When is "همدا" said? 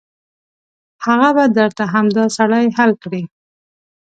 1.93-2.25